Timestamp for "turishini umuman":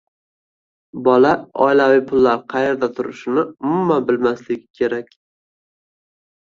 2.97-4.09